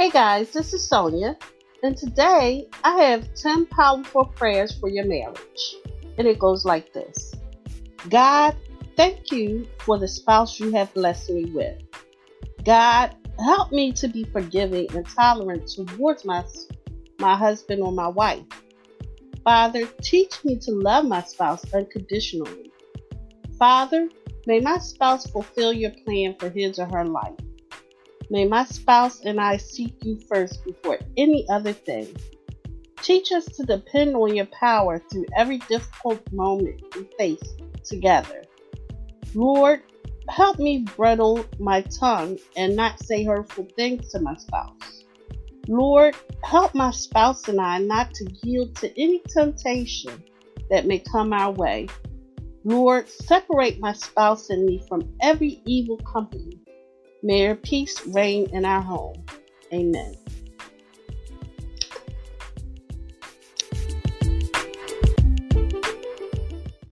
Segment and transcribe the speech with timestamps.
[0.00, 1.36] Hey guys, this is Sonia,
[1.82, 5.76] and today I have 10 powerful prayers for your marriage.
[6.16, 7.34] And it goes like this
[8.08, 8.56] God,
[8.96, 11.82] thank you for the spouse you have blessed me with.
[12.64, 13.14] God,
[13.44, 16.46] help me to be forgiving and tolerant towards my,
[17.18, 18.46] my husband or my wife.
[19.44, 22.72] Father, teach me to love my spouse unconditionally.
[23.58, 24.08] Father,
[24.46, 27.36] may my spouse fulfill your plan for his or her life.
[28.30, 32.14] May my spouse and I seek you first before any other thing.
[33.02, 37.42] Teach us to depend on your power through every difficult moment we face
[37.84, 38.44] together.
[39.34, 39.82] Lord,
[40.28, 45.02] help me bridle my tongue and not say hurtful things to my spouse.
[45.66, 50.22] Lord, help my spouse and I not to yield to any temptation
[50.70, 51.88] that may come our way.
[52.62, 56.60] Lord, separate my spouse and me from every evil company.
[57.22, 59.24] May your peace reign in our home.
[59.72, 60.16] Amen.